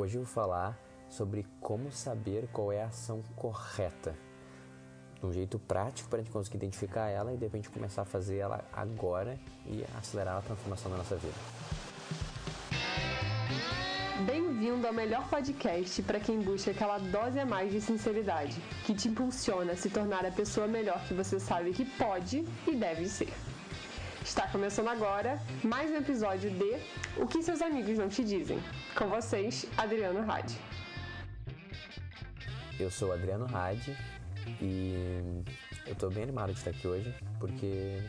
[0.00, 0.78] Hoje eu vou falar
[1.10, 4.16] sobre como saber qual é a ação correta.
[5.20, 8.04] De um jeito prático para a gente conseguir identificar ela e de repente começar a
[8.06, 11.34] fazer ela agora e acelerar a transformação da nossa vida.
[14.24, 19.06] Bem-vindo ao melhor podcast para quem busca aquela dose a mais de sinceridade, que te
[19.06, 23.34] impulsiona a se tornar a pessoa melhor que você sabe que pode e deve ser.
[24.22, 26.76] Está começando agora mais um episódio de
[27.16, 28.58] O que seus amigos não te dizem.
[28.96, 30.60] Com vocês, Adriano Hadi.
[32.78, 33.96] Eu sou Adriano Hadi
[34.60, 35.42] e
[35.86, 38.02] eu estou bem animado de estar aqui hoje porque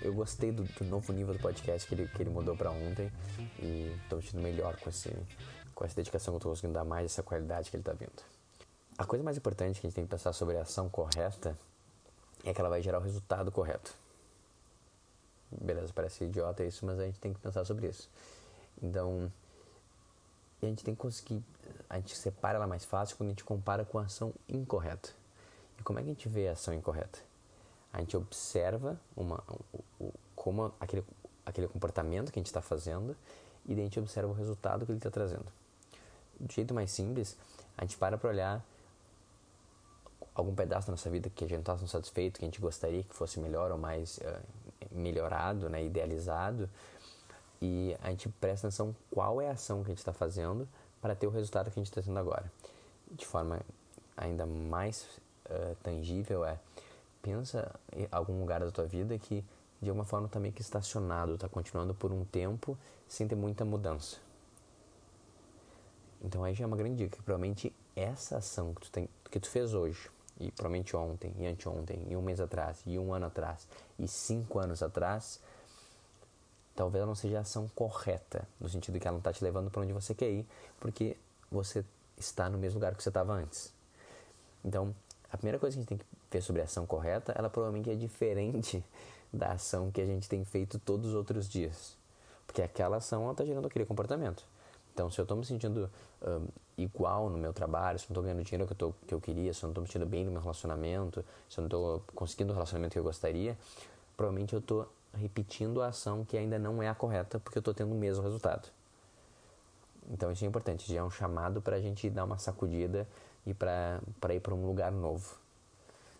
[0.00, 3.12] eu gostei do, do novo nível do podcast que ele, que ele mudou para ontem
[3.60, 5.14] e estou me sentindo melhor com, esse,
[5.74, 8.22] com essa dedicação que eu estou conseguindo dar mais, essa qualidade que ele está vindo.
[8.98, 11.56] A coisa mais importante que a gente tem que pensar sobre a ação correta
[12.44, 14.01] é que ela vai gerar o resultado correto
[15.60, 18.08] beleza, parece idiota isso, mas a gente tem que pensar sobre isso.
[18.82, 19.30] Então,
[20.62, 21.42] a gente tem que conseguir,
[21.88, 25.10] a gente separa ela mais fácil quando a gente compara com a ação incorreta.
[25.78, 27.18] E como é que a gente vê a ação incorreta?
[27.92, 29.42] A gente observa uma,
[30.34, 31.04] como aquele,
[31.44, 33.16] aquele comportamento que a gente está fazendo
[33.66, 35.46] e daí a gente observa o resultado que ele está trazendo.
[36.38, 37.36] Do jeito mais simples,
[37.76, 38.64] a gente para para olhar
[40.34, 43.02] algum pedaço da nossa vida que a gente não está satisfeito, que a gente gostaria
[43.02, 44.40] que fosse melhor ou mais uh,
[44.94, 46.68] melhorado, né, idealizado,
[47.60, 50.68] e a gente presta atenção qual é a ação que a gente está fazendo
[51.00, 52.50] para ter o resultado que a gente está tendo agora.
[53.10, 53.60] De forma
[54.16, 55.06] ainda mais
[55.48, 56.58] uh, tangível é
[57.22, 59.44] pensa em algum lugar da tua vida que
[59.80, 62.76] de alguma forma está meio que estacionado, está continuando por um tempo
[63.08, 64.18] sem ter muita mudança.
[66.20, 69.40] Então aí já é uma grande dica, que provavelmente essa ação que tu, tem, que
[69.40, 70.08] tu fez hoje,
[70.42, 74.58] e provavelmente ontem, e anteontem, e um mês atrás, e um ano atrás, e cinco
[74.58, 75.40] anos atrás,
[76.74, 79.70] talvez ela não seja a ação correta, no sentido que ela não está te levando
[79.70, 80.46] para onde você quer ir,
[80.80, 81.16] porque
[81.50, 81.84] você
[82.16, 83.72] está no mesmo lugar que você estava antes.
[84.64, 84.94] Então,
[85.30, 87.90] a primeira coisa que a gente tem que ver sobre a ação correta, ela provavelmente
[87.90, 88.84] é diferente
[89.32, 91.96] da ação que a gente tem feito todos os outros dias.
[92.46, 94.44] Porque aquela ação está gerando aquele comportamento.
[94.92, 98.22] Então, se eu estou me sentindo um, igual no meu trabalho, se eu não estou
[98.22, 100.24] ganhando dinheiro que eu, tô, que eu queria, se eu não estou me sentindo bem
[100.24, 103.56] no meu relacionamento, se eu não estou conseguindo o relacionamento que eu gostaria,
[104.16, 107.74] provavelmente eu estou repetindo a ação que ainda não é a correta, porque eu estou
[107.74, 108.68] tendo o mesmo resultado.
[110.10, 113.06] Então, isso é importante, já é um chamado para a gente dar uma sacudida
[113.46, 115.36] e para ir para um lugar novo.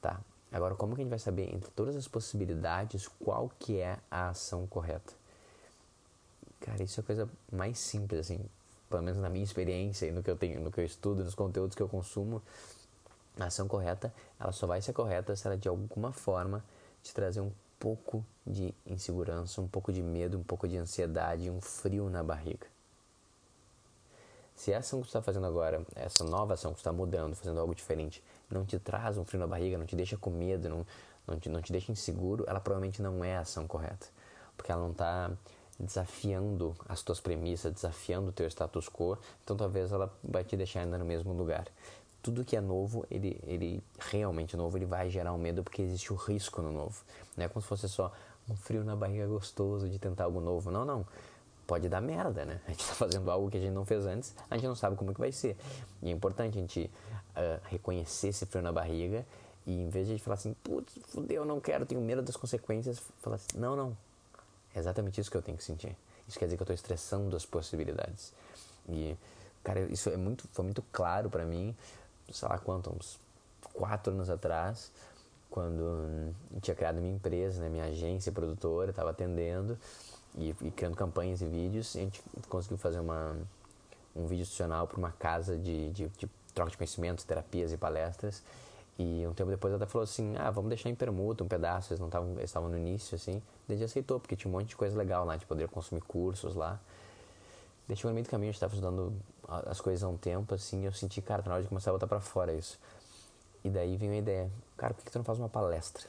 [0.00, 0.20] Tá?
[0.52, 4.28] Agora, como que a gente vai saber entre todas as possibilidades qual que é a
[4.28, 5.12] ação correta?
[6.74, 8.40] Cara, isso é a coisa mais simples, assim,
[8.90, 11.34] pelo menos na minha experiência e no que eu tenho, no que eu estudo, nos
[11.34, 12.42] conteúdos que eu consumo.
[13.38, 16.64] A ação correta, ela só vai ser correta se ela de alguma forma
[17.00, 21.60] te trazer um pouco de insegurança, um pouco de medo, um pouco de ansiedade, um
[21.60, 22.66] frio na barriga.
[24.56, 27.36] Se a ação que você está fazendo agora, essa nova ação que você está mudando,
[27.36, 28.20] fazendo algo diferente,
[28.50, 30.86] não te traz um frio na barriga, não te deixa com medo, não,
[31.24, 34.08] não, te, não te deixa inseguro, ela provavelmente não é a ação correta.
[34.56, 35.30] Porque ela não está
[35.78, 40.80] desafiando as tuas premissas, desafiando o teu status quo, então talvez ela vai te deixar
[40.80, 41.66] ainda no mesmo lugar.
[42.22, 46.12] Tudo que é novo, ele, ele realmente novo, ele vai gerar um medo porque existe
[46.12, 47.02] o risco no novo.
[47.36, 48.12] Não é como se fosse só
[48.48, 50.70] um frio na barriga gostoso de tentar algo novo.
[50.70, 51.06] Não, não.
[51.66, 52.60] Pode dar merda, né?
[52.66, 54.96] A gente está fazendo algo que a gente não fez antes, a gente não sabe
[54.96, 55.56] como é que vai ser.
[56.02, 56.90] E é importante a gente
[57.36, 59.26] uh, reconhecer esse frio na barriga
[59.66, 62.36] e em vez de a gente falar assim, putz, fudeu, não quero, tenho medo das
[62.36, 63.96] consequências, falar assim, não, não,
[64.74, 65.96] é exatamente isso que eu tenho que sentir.
[66.26, 68.32] Isso quer dizer que eu estou estressando as possibilidades.
[68.88, 69.16] E,
[69.62, 71.74] cara, isso é muito, foi muito claro para mim,
[72.32, 73.18] sei lá quanto, uns
[73.72, 74.90] quatro anos atrás,
[75.50, 79.78] quando eu tinha criado minha empresa, né, minha agência produtora, estava atendendo
[80.36, 81.94] e, e, criando campanhas e vídeos.
[81.94, 83.36] E a gente conseguiu fazer uma,
[84.16, 88.42] um vídeo institucional para uma casa de, de, de troca de conhecimentos, terapias e palestras.
[88.98, 91.92] E um tempo depois ela até falou assim: ah, vamos deixar em permuta um pedaço,
[91.92, 93.42] eles não estavam, estavam no início, assim.
[93.66, 96.54] Daí a aceitou, porque tinha um monte de coisa legal lá, de poder consumir cursos
[96.54, 96.78] lá.
[97.88, 99.12] Deixou no meio do caminho, gente estava estudando
[99.66, 101.92] as coisas há um tempo, assim, eu senti, cara, tá na hora de começar a
[101.92, 102.78] botar para fora isso.
[103.64, 106.04] E daí veio a ideia: cara, por que, que tu não faz uma palestra?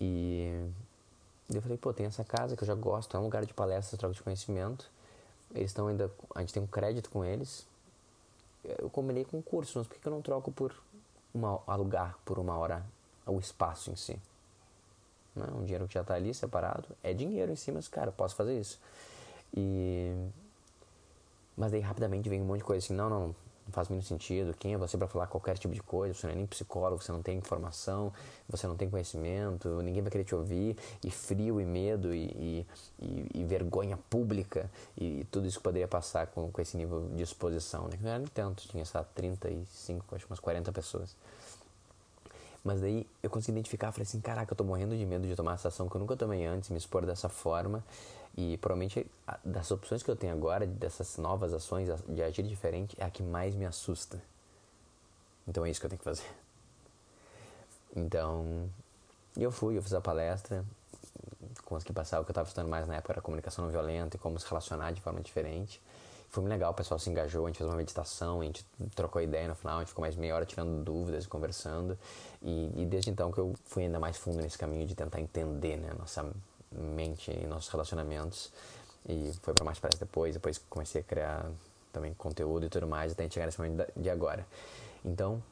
[0.00, 0.68] E
[1.48, 3.52] daí eu falei: pô, tem essa casa que eu já gosto, é um lugar de
[3.52, 4.90] palestras, troca de conhecimento.
[5.54, 7.66] Eles estão ainda, a gente tem um crédito com eles.
[8.78, 10.72] Eu combinei com cursos, mas por que, que eu não troco por
[11.34, 12.84] uma, alugar por uma hora
[13.26, 14.18] o espaço em si.
[15.34, 15.46] Né?
[15.54, 18.58] Um dinheiro que já está ali separado é dinheiro em cima, mas cara, posso fazer
[18.58, 18.80] isso.
[19.54, 20.14] E
[21.56, 23.34] mas daí rapidamente vem um monte de coisa assim, não, não,
[23.72, 24.54] faz muito sentido.
[24.54, 26.14] Quem é você para falar qualquer tipo de coisa?
[26.14, 28.12] Você não é nem psicólogo, você não tem informação,
[28.48, 30.76] você não tem conhecimento, ninguém vai querer te ouvir.
[31.04, 32.66] E frio, e medo, e,
[33.00, 37.88] e, e vergonha pública, e, tudo isso poderia passar com, com esse nível de exposição.
[37.88, 37.98] Né?
[38.00, 41.16] Não era nem tanto, tinha, só 35, acho umas 40 pessoas.
[42.64, 45.54] Mas daí eu consegui identificar, falei assim, caraca, eu tô morrendo de medo de tomar
[45.54, 47.84] essa ação que eu nunca tomei antes, me expor dessa forma.
[48.36, 49.06] E provavelmente
[49.44, 53.22] das opções que eu tenho agora, dessas novas ações, de agir diferente, é a que
[53.22, 54.22] mais me assusta.
[55.46, 56.26] Então é isso que eu tenho que fazer.
[57.94, 58.70] Então,
[59.36, 60.64] eu fui, eu fiz a palestra,
[61.64, 64.20] consegui passar o que eu estava estudando mais na época era comunicação não violenta e
[64.20, 65.80] como se relacionar de forma diferente.
[66.32, 68.64] Foi muito legal, o pessoal se engajou, a gente fez uma meditação, a gente
[68.94, 71.98] trocou ideia no final, a gente ficou mais meia hora tirando dúvidas, conversando.
[72.40, 75.76] E, e desde então que eu fui ainda mais fundo nesse caminho de tentar entender
[75.76, 76.26] né, nossa
[76.70, 78.50] mente e nossos relacionamentos.
[79.06, 81.50] E foi para mais pressa depois, depois comecei a criar
[81.92, 84.46] também conteúdo e tudo mais, até chegar nesse momento de agora.
[85.04, 85.42] Então,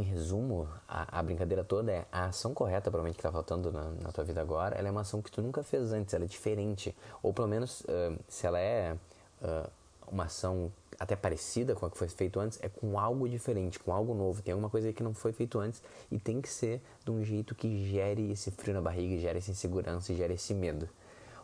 [0.00, 3.90] em resumo, a, a, brincadeira toda é a ação correta, provavelmente, que está faltando na,
[3.90, 6.26] na, tua vida agora, ela é uma ação que tu nunca fez antes, ela é
[6.26, 6.94] diferente.
[7.22, 8.96] Ou pelo menos, uh, se ela é
[9.42, 9.70] uh,
[10.10, 13.92] uma ação até parecida com a que foi feito antes, é com algo diferente, com
[13.92, 14.42] algo novo.
[14.42, 17.54] Tem alguma coisa que não foi feito antes e tem que ser de um jeito
[17.54, 20.88] que gere esse frio na barriga, gere essa insegurança, gere esse medo.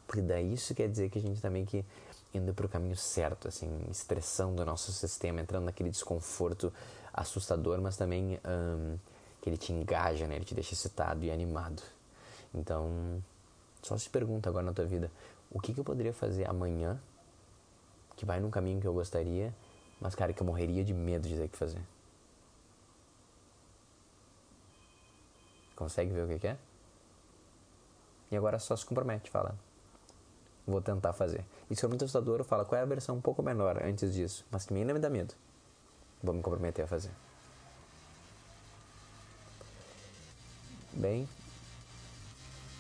[0.06, 1.85] Porque daí isso quer dizer que a gente também que
[2.32, 6.73] indo para o caminho certo, assim, estressando o nosso sistema, entrando naquele desconforto
[7.20, 8.99] assustador, mas também um,
[9.40, 10.37] que ele te engaja, né?
[10.37, 11.82] Ele te deixa excitado e animado.
[12.55, 13.22] Então,
[13.82, 15.11] só se pergunta agora na tua vida,
[15.50, 17.00] o que, que eu poderia fazer amanhã
[18.17, 19.55] que vai num caminho que eu gostaria,
[20.00, 21.81] mas cara, que eu morreria de medo de ter que fazer.
[25.75, 26.58] Consegue ver o que, que é?
[28.31, 29.55] E agora só se compromete, fala.
[30.67, 31.44] Vou tentar fazer.
[31.70, 34.44] E se for muito assustador, fala qual é a versão um pouco menor antes disso,
[34.50, 35.34] mas que ainda me dá medo.
[36.22, 37.11] Vou me comprometer a fazer.
[40.93, 41.28] Bem,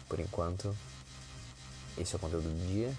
[0.08, 0.76] por enquanto,
[1.96, 2.94] esse é o conteúdo do dia.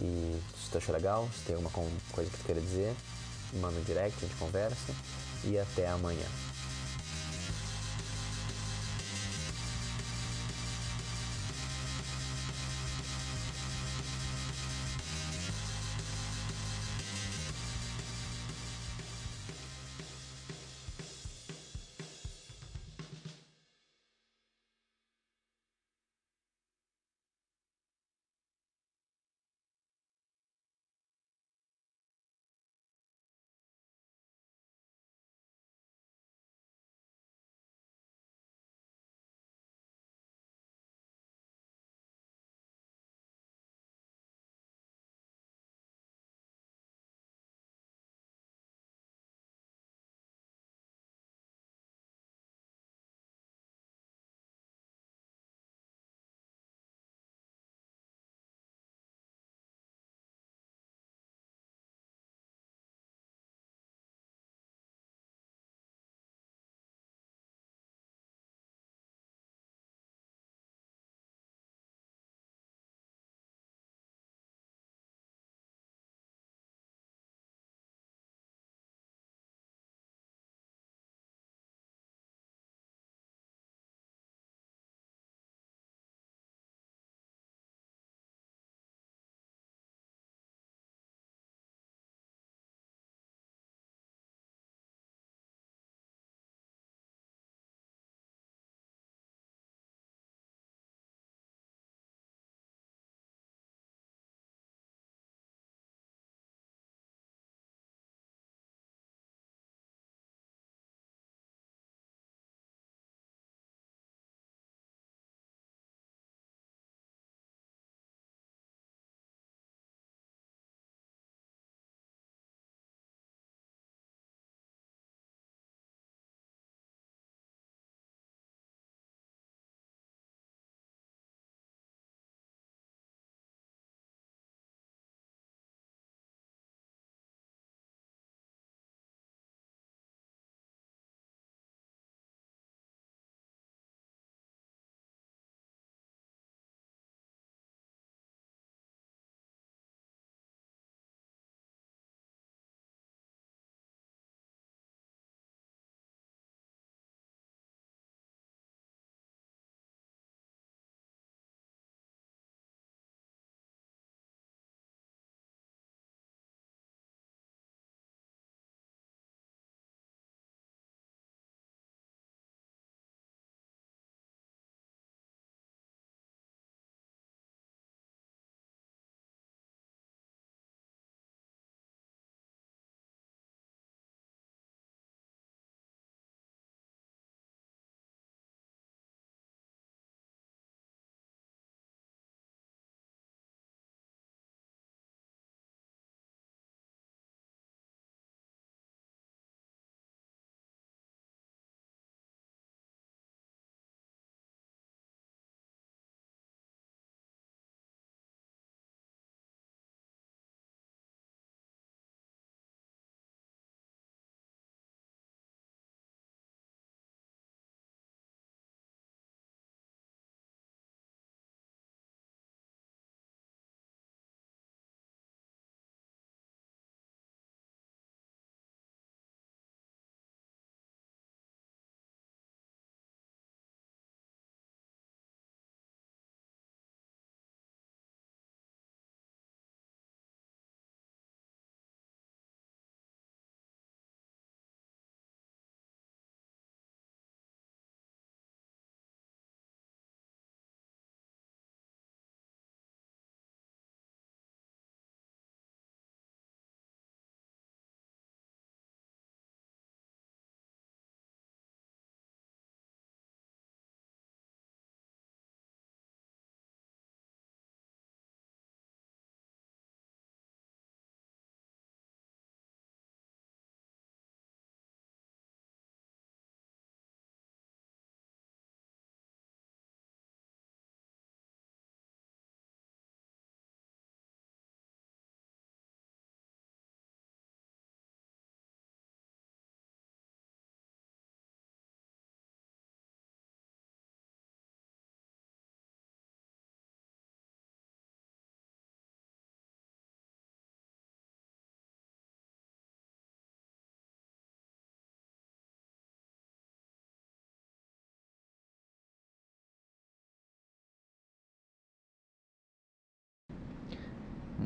[0.00, 1.70] E se tu achou legal, se tem alguma
[2.12, 2.94] coisa que tu queira dizer,
[3.54, 4.94] manda um direct, a gente conversa.
[5.44, 6.26] E até amanhã.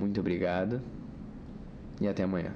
[0.02, 0.82] Muito obrigado
[2.00, 2.52] e até amanhã.